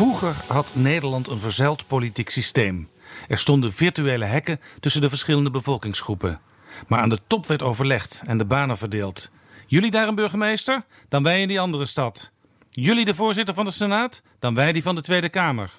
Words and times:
Vroeger 0.00 0.36
had 0.46 0.72
Nederland 0.74 1.28
een 1.28 1.38
verzuild 1.38 1.86
politiek 1.86 2.30
systeem. 2.30 2.88
Er 3.28 3.38
stonden 3.38 3.72
virtuele 3.72 4.24
hekken 4.24 4.60
tussen 4.80 5.00
de 5.00 5.08
verschillende 5.08 5.50
bevolkingsgroepen. 5.50 6.40
Maar 6.88 7.00
aan 7.00 7.08
de 7.08 7.18
top 7.26 7.46
werd 7.46 7.62
overlegd 7.62 8.22
en 8.26 8.38
de 8.38 8.44
banen 8.44 8.76
verdeeld. 8.76 9.30
Jullie 9.66 9.90
daar 9.90 10.08
een 10.08 10.14
burgemeester, 10.14 10.84
dan 11.08 11.22
wij 11.22 11.40
in 11.40 11.48
die 11.48 11.60
andere 11.60 11.84
stad. 11.84 12.32
Jullie 12.70 13.04
de 13.04 13.14
voorzitter 13.14 13.54
van 13.54 13.64
de 13.64 13.70
Senaat, 13.70 14.22
dan 14.38 14.54
wij 14.54 14.72
die 14.72 14.82
van 14.82 14.94
de 14.94 15.00
Tweede 15.00 15.28
Kamer. 15.28 15.70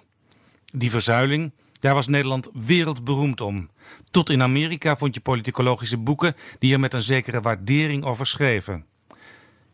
Die 0.65 0.91
verzuiling, 0.91 1.51
daar 1.79 1.93
was 1.93 2.07
Nederland 2.07 2.49
wereldberoemd 2.53 3.41
om. 3.41 3.69
Tot 4.11 4.29
in 4.29 4.41
Amerika 4.41 4.95
vond 4.95 5.15
je 5.15 5.21
politicologische 5.21 5.97
boeken 5.97 6.35
die 6.59 6.73
er 6.73 6.79
met 6.79 6.93
een 6.93 7.01
zekere 7.01 7.41
waardering 7.41 8.03
over 8.03 8.25
schreven. 8.25 8.85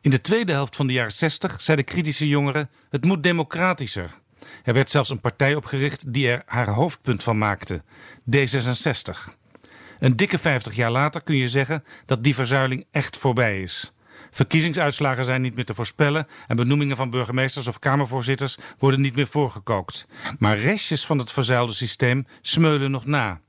In 0.01 0.09
de 0.09 0.21
tweede 0.21 0.51
helft 0.51 0.75
van 0.75 0.87
de 0.87 0.93
jaren 0.93 1.11
60 1.11 1.61
zeiden 1.61 1.85
kritische 1.85 2.27
jongeren: 2.27 2.69
het 2.89 3.05
moet 3.05 3.23
democratischer. 3.23 4.25
Er 4.63 4.73
werd 4.73 4.89
zelfs 4.89 5.09
een 5.09 5.21
partij 5.21 5.55
opgericht 5.55 6.13
die 6.13 6.29
er 6.29 6.41
haar 6.45 6.69
hoofdpunt 6.69 7.23
van 7.23 7.37
maakte: 7.37 7.83
D66. 8.35 9.35
Een 9.99 10.15
dikke 10.15 10.37
50 10.37 10.75
jaar 10.75 10.91
later 10.91 11.23
kun 11.23 11.35
je 11.35 11.47
zeggen 11.47 11.83
dat 12.05 12.23
die 12.23 12.35
verzuiling 12.35 12.85
echt 12.91 13.17
voorbij 13.17 13.61
is. 13.61 13.91
Verkiezingsuitslagen 14.31 15.25
zijn 15.25 15.41
niet 15.41 15.55
meer 15.55 15.65
te 15.65 15.73
voorspellen 15.73 16.27
en 16.47 16.55
benoemingen 16.55 16.95
van 16.95 17.09
burgemeesters 17.09 17.67
of 17.67 17.79
kamervoorzitters 17.79 18.57
worden 18.77 19.01
niet 19.01 19.15
meer 19.15 19.27
voorgekookt. 19.27 20.07
Maar 20.39 20.57
restjes 20.57 21.05
van 21.05 21.17
het 21.17 21.31
verzuilde 21.31 21.73
systeem 21.73 22.25
smeulen 22.41 22.91
nog 22.91 23.05
na. 23.05 23.41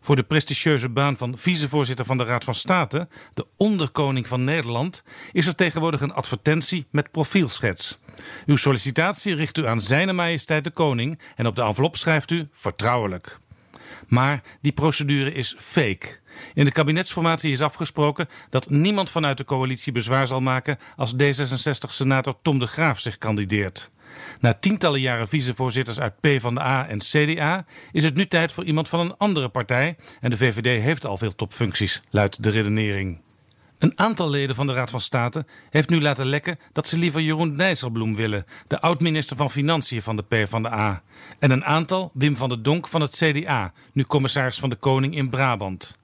Voor 0.00 0.16
de 0.16 0.22
prestigieuze 0.22 0.88
baan 0.88 1.16
van 1.16 1.38
vicevoorzitter 1.38 2.04
van 2.04 2.18
de 2.18 2.24
Raad 2.24 2.44
van 2.44 2.54
State, 2.54 3.08
de 3.34 3.46
onderkoning 3.56 4.26
van 4.26 4.44
Nederland, 4.44 5.02
is 5.32 5.46
er 5.46 5.54
tegenwoordig 5.54 6.00
een 6.00 6.12
advertentie 6.12 6.86
met 6.90 7.10
profielschets. 7.10 7.98
Uw 8.46 8.56
sollicitatie 8.56 9.34
richt 9.34 9.58
u 9.58 9.66
aan 9.66 9.80
Zijne 9.80 10.12
Majesteit 10.12 10.64
de 10.64 10.70
Koning 10.70 11.20
en 11.36 11.46
op 11.46 11.56
de 11.56 11.62
envelop 11.62 11.96
schrijft 11.96 12.30
u 12.30 12.48
vertrouwelijk. 12.52 13.38
Maar 14.08 14.42
die 14.60 14.72
procedure 14.72 15.32
is 15.32 15.54
fake. 15.58 16.18
In 16.54 16.64
de 16.64 16.72
kabinetsformatie 16.72 17.52
is 17.52 17.60
afgesproken 17.60 18.28
dat 18.50 18.70
niemand 18.70 19.10
vanuit 19.10 19.36
de 19.36 19.44
coalitie 19.44 19.92
bezwaar 19.92 20.26
zal 20.26 20.40
maken 20.40 20.78
als 20.96 21.14
D66-senator 21.14 22.34
Tom 22.42 22.58
de 22.58 22.66
Graaf 22.66 23.00
zich 23.00 23.18
kandideert. 23.18 23.90
Na 24.40 24.54
tientallen 24.54 25.00
jaren 25.00 25.28
vicevoorzitters 25.28 26.00
uit 26.00 26.20
PvdA 26.20 26.88
en 26.88 26.98
CDA 26.98 27.64
is 27.92 28.04
het 28.04 28.14
nu 28.14 28.26
tijd 28.26 28.52
voor 28.52 28.64
iemand 28.64 28.88
van 28.88 29.00
een 29.00 29.16
andere 29.16 29.48
partij. 29.48 29.96
En 30.20 30.30
de 30.30 30.36
VVD 30.36 30.82
heeft 30.82 31.06
al 31.06 31.16
veel 31.16 31.34
topfuncties, 31.34 32.02
luidt 32.10 32.42
de 32.42 32.50
redenering. 32.50 33.20
Een 33.80 33.98
aantal 33.98 34.30
leden 34.30 34.56
van 34.56 34.66
de 34.66 34.72
Raad 34.72 34.90
van 34.90 35.00
State 35.00 35.46
heeft 35.70 35.88
nu 35.88 36.00
laten 36.00 36.26
lekken 36.26 36.58
dat 36.72 36.86
ze 36.86 36.98
liever 36.98 37.20
Jeroen 37.20 37.56
Dijsselbloem 37.56 38.14
willen, 38.14 38.44
de 38.66 38.80
oud-minister 38.80 39.36
van 39.36 39.50
Financiën 39.50 40.02
van 40.02 40.16
de 40.16 40.22
PvdA. 40.22 41.02
En 41.38 41.50
een 41.50 41.64
aantal 41.64 42.10
Wim 42.14 42.36
van 42.36 42.48
der 42.48 42.62
Donk 42.62 42.88
van 42.88 43.00
het 43.00 43.16
CDA, 43.16 43.72
nu 43.92 44.04
commissaris 44.04 44.58
van 44.58 44.70
de 44.70 44.76
Koning 44.76 45.16
in 45.16 45.30
Brabant. 45.30 45.98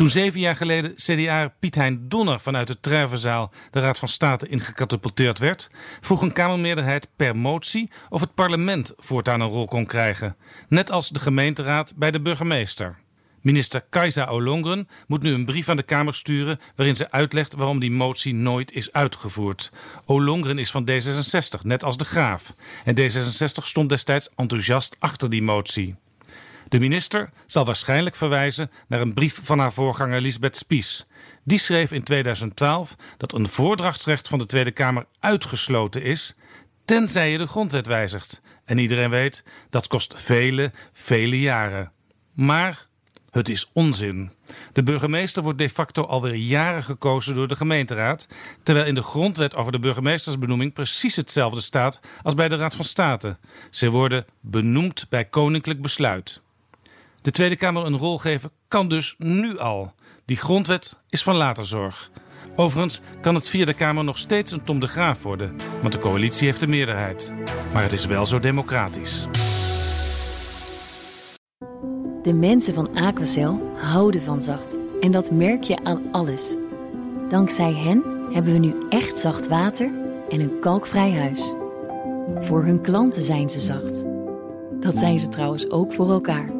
Toen 0.00 0.10
zeven 0.10 0.40
jaar 0.40 0.56
geleden 0.56 0.94
CDA 0.94 1.54
Piet 1.58 1.74
Hein 1.74 2.08
Donner 2.08 2.40
vanuit 2.40 2.66
de 2.66 2.80
Truivenzaal 2.80 3.52
de 3.70 3.80
Raad 3.80 3.98
van 3.98 4.08
State 4.08 4.48
ingecatapulteerd 4.48 5.38
werd, 5.38 5.68
vroeg 6.00 6.22
een 6.22 6.32
Kamermeerderheid 6.32 7.08
per 7.16 7.36
motie 7.36 7.90
of 8.08 8.20
het 8.20 8.34
parlement 8.34 8.92
voortaan 8.96 9.40
een 9.40 9.48
rol 9.48 9.66
kon 9.66 9.86
krijgen, 9.86 10.36
net 10.68 10.90
als 10.90 11.08
de 11.08 11.20
gemeenteraad 11.20 11.92
bij 11.96 12.10
de 12.10 12.20
burgemeester. 12.20 12.98
Minister 13.40 13.84
Kajsa 13.90 14.26
Olongren 14.26 14.88
moet 15.06 15.22
nu 15.22 15.32
een 15.32 15.44
brief 15.44 15.68
aan 15.68 15.76
de 15.76 15.82
Kamer 15.82 16.14
sturen 16.14 16.60
waarin 16.76 16.96
ze 16.96 17.10
uitlegt 17.10 17.54
waarom 17.54 17.78
die 17.78 17.90
motie 17.90 18.34
nooit 18.34 18.72
is 18.72 18.92
uitgevoerd. 18.92 19.70
Olongren 20.04 20.58
is 20.58 20.70
van 20.70 20.90
D66, 20.90 21.60
net 21.60 21.84
als 21.84 21.96
de 21.96 22.04
Graaf. 22.04 22.54
En 22.84 22.96
D66 23.00 23.64
stond 23.64 23.88
destijds 23.88 24.30
enthousiast 24.36 24.96
achter 24.98 25.30
die 25.30 25.42
motie. 25.42 25.96
De 26.70 26.80
minister 26.80 27.30
zal 27.46 27.64
waarschijnlijk 27.64 28.16
verwijzen 28.16 28.70
naar 28.88 29.00
een 29.00 29.14
brief 29.14 29.40
van 29.42 29.58
haar 29.58 29.72
voorganger 29.72 30.20
Lisbeth 30.20 30.56
Spies. 30.56 31.06
Die 31.44 31.58
schreef 31.58 31.92
in 31.92 32.02
2012 32.02 32.96
dat 33.16 33.32
een 33.32 33.48
voordrachtsrecht 33.48 34.28
van 34.28 34.38
de 34.38 34.46
Tweede 34.46 34.70
Kamer 34.70 35.06
uitgesloten 35.20 36.02
is, 36.02 36.34
tenzij 36.84 37.30
je 37.30 37.38
de 37.38 37.46
grondwet 37.46 37.86
wijzigt. 37.86 38.40
En 38.64 38.78
iedereen 38.78 39.10
weet 39.10 39.44
dat 39.70 39.86
kost 39.86 40.20
vele, 40.20 40.72
vele 40.92 41.40
jaren. 41.40 41.92
Maar 42.34 42.86
het 43.30 43.48
is 43.48 43.70
onzin. 43.72 44.32
De 44.72 44.82
burgemeester 44.82 45.42
wordt 45.42 45.58
de 45.58 45.68
facto 45.68 46.04
alweer 46.04 46.34
jaren 46.34 46.82
gekozen 46.82 47.34
door 47.34 47.48
de 47.48 47.56
gemeenteraad, 47.56 48.28
terwijl 48.62 48.86
in 48.86 48.94
de 48.94 49.02
grondwet 49.02 49.56
over 49.56 49.72
de 49.72 49.78
burgemeestersbenoeming 49.78 50.72
precies 50.72 51.16
hetzelfde 51.16 51.60
staat 51.60 52.00
als 52.22 52.34
bij 52.34 52.48
de 52.48 52.56
Raad 52.56 52.74
van 52.74 52.84
State. 52.84 53.38
Ze 53.70 53.90
worden 53.90 54.26
benoemd 54.40 55.06
bij 55.08 55.24
koninklijk 55.24 55.82
besluit. 55.82 56.42
De 57.22 57.30
Tweede 57.30 57.56
Kamer 57.56 57.86
een 57.86 57.96
rol 57.96 58.18
geven 58.18 58.50
kan 58.68 58.88
dus 58.88 59.14
nu 59.18 59.58
al. 59.58 59.92
Die 60.24 60.36
grondwet 60.36 60.98
is 61.08 61.22
van 61.22 61.36
later 61.36 61.66
zorg. 61.66 62.10
Overigens 62.56 63.00
kan 63.20 63.34
het 63.34 63.48
via 63.48 63.64
de 63.64 63.74
Kamer 63.74 64.04
nog 64.04 64.18
steeds 64.18 64.52
een 64.52 64.64
Tom 64.64 64.80
de 64.80 64.86
Graaf 64.86 65.22
worden, 65.22 65.56
want 65.80 65.92
de 65.92 65.98
coalitie 65.98 66.46
heeft 66.46 66.60
de 66.60 66.66
meerderheid. 66.66 67.32
Maar 67.72 67.82
het 67.82 67.92
is 67.92 68.06
wel 68.06 68.26
zo 68.26 68.38
democratisch. 68.38 69.26
De 72.22 72.32
mensen 72.32 72.74
van 72.74 72.94
Aquacel 72.94 73.72
houden 73.74 74.22
van 74.22 74.42
zacht. 74.42 74.76
En 75.00 75.12
dat 75.12 75.30
merk 75.30 75.62
je 75.62 75.84
aan 75.84 76.02
alles. 76.12 76.56
Dankzij 77.28 77.72
hen 77.72 78.04
hebben 78.32 78.52
we 78.52 78.58
nu 78.58 78.74
echt 78.88 79.18
zacht 79.18 79.48
water 79.48 79.90
en 80.28 80.40
een 80.40 80.60
kalkvrij 80.60 81.12
huis. 81.12 81.54
Voor 82.38 82.64
hun 82.64 82.80
klanten 82.80 83.22
zijn 83.22 83.50
ze 83.50 83.60
zacht. 83.60 84.04
Dat 84.80 84.98
zijn 84.98 85.18
ze 85.18 85.28
trouwens 85.28 85.70
ook 85.70 85.92
voor 85.92 86.10
elkaar. 86.10 86.59